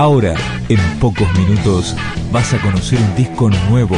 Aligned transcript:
Ahora, 0.00 0.34
en 0.70 0.80
pocos 0.98 1.30
minutos, 1.38 1.94
vas 2.32 2.54
a 2.54 2.62
conocer 2.62 2.98
un 2.98 3.16
disco 3.16 3.50
nuevo. 3.68 3.96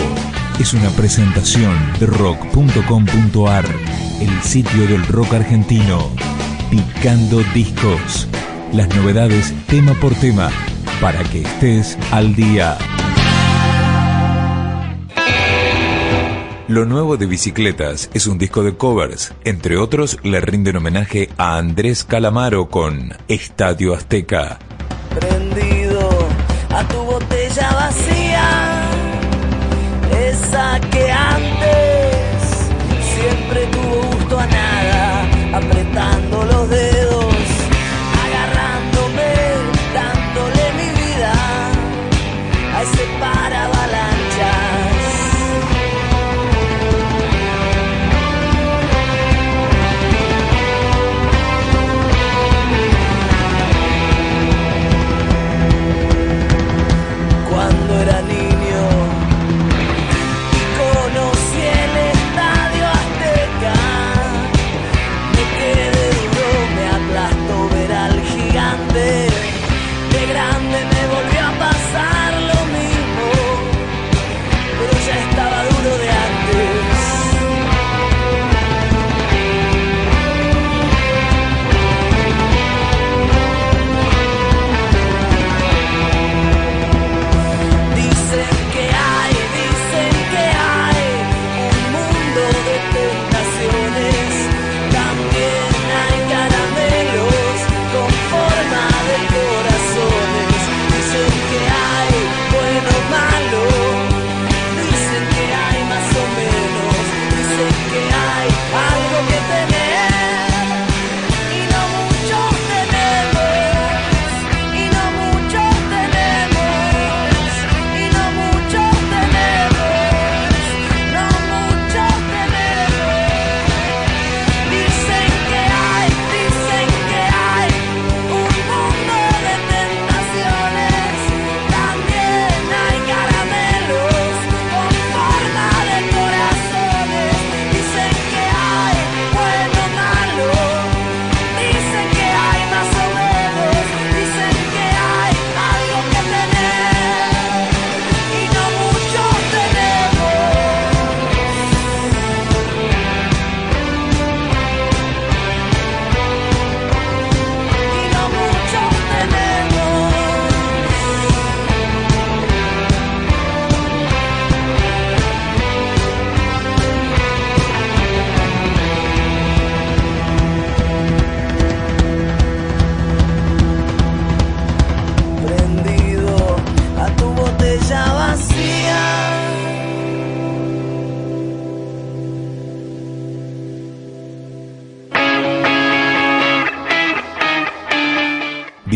Es 0.58 0.74
una 0.74 0.90
presentación 0.90 1.78
de 2.00 2.06
rock.com.ar, 2.06 3.64
el 4.20 4.42
sitio 4.42 4.88
del 4.88 5.06
rock 5.06 5.34
argentino. 5.34 6.10
Picando 6.72 7.40
discos. 7.54 8.26
Las 8.72 8.92
novedades 8.96 9.54
tema 9.68 9.94
por 9.94 10.12
tema, 10.16 10.50
para 11.00 11.22
que 11.22 11.42
estés 11.42 11.96
al 12.10 12.34
día. 12.34 12.76
Lo 16.66 16.84
nuevo 16.84 17.16
de 17.16 17.26
Bicicletas 17.26 18.10
es 18.12 18.26
un 18.26 18.38
disco 18.38 18.64
de 18.64 18.76
covers. 18.76 19.34
Entre 19.44 19.76
otros, 19.76 20.18
le 20.24 20.40
rinden 20.40 20.74
homenaje 20.74 21.28
a 21.36 21.58
Andrés 21.58 22.02
Calamaro 22.02 22.70
con 22.70 23.14
Estadio 23.28 23.94
Azteca. 23.94 24.58
A 26.74 26.82
tu 26.88 27.02
botella 27.02 27.70
vacía, 27.72 28.44
esa 30.28 30.80
que 30.90 31.10
antes 31.10 32.70
siempre 33.14 33.66
tuvo 33.66 34.02
gusto 34.12 34.38
a 34.38 34.46
nada, 34.46 35.24
apretando 35.58 36.44
los 36.44 36.68
dedos, 36.70 36.91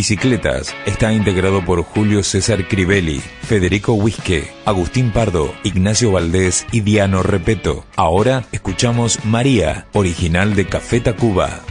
Bicicletas 0.06 0.72
está 0.86 1.12
integrado 1.12 1.64
por 1.64 1.82
Julio 1.82 2.22
César 2.22 2.68
Crivelli, 2.68 3.20
Federico 3.42 3.94
Huisque, 3.94 4.52
Agustín 4.64 5.10
Pardo, 5.10 5.52
Ignacio 5.64 6.12
Valdés 6.12 6.64
y 6.70 6.82
Diano 6.82 7.24
Repeto. 7.24 7.84
Ahora 7.96 8.44
escuchamos 8.52 9.18
María, 9.24 9.88
original 9.94 10.54
de 10.54 10.66
Café 10.66 11.00
Tacuba. 11.00 11.64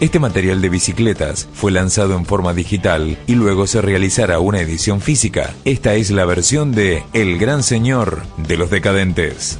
Este 0.00 0.18
material 0.18 0.62
de 0.62 0.70
bicicletas 0.70 1.46
fue 1.52 1.72
lanzado 1.72 2.16
en 2.16 2.24
forma 2.24 2.54
digital 2.54 3.18
y 3.26 3.34
luego 3.34 3.66
se 3.66 3.82
realizará 3.82 4.38
una 4.40 4.60
edición 4.60 5.02
física. 5.02 5.54
Esta 5.66 5.92
es 5.92 6.10
la 6.10 6.24
versión 6.24 6.72
de 6.72 7.02
El 7.12 7.38
Gran 7.38 7.62
Señor 7.62 8.22
de 8.38 8.56
los 8.56 8.70
Decadentes. 8.70 9.58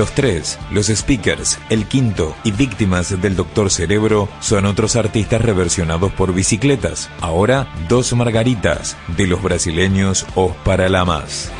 Los 0.00 0.12
tres, 0.12 0.58
los 0.70 0.86
speakers, 0.86 1.58
el 1.68 1.84
quinto 1.84 2.34
y 2.42 2.52
víctimas 2.52 3.20
del 3.20 3.36
Doctor 3.36 3.70
Cerebro 3.70 4.30
son 4.40 4.64
otros 4.64 4.96
artistas 4.96 5.42
reversionados 5.42 6.10
por 6.12 6.32
bicicletas. 6.32 7.10
Ahora, 7.20 7.68
dos 7.86 8.10
margaritas 8.14 8.96
de 9.08 9.26
los 9.26 9.42
brasileños 9.42 10.24
Os 10.34 10.56
Paralamas. 10.64 11.50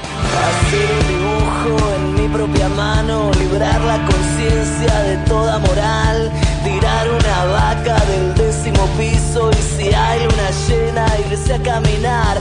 Así 0.48 0.78
dibujo 1.12 1.94
en 1.96 2.14
mi 2.14 2.34
propia 2.34 2.70
mano, 2.70 3.30
librar 3.38 3.78
la 3.82 4.06
conciencia 4.06 5.02
de 5.02 5.18
toda 5.26 5.58
moral, 5.58 6.32
tirar 6.64 7.10
una 7.10 7.44
vaca 7.44 8.02
del 8.06 8.34
décimo 8.36 8.88
piso 8.96 9.50
y 9.50 9.82
si 9.82 9.94
hay 9.94 10.20
luna 10.20 10.50
llena 10.66 11.06
irse 11.30 11.52
a 11.52 11.62
caminar 11.62 12.40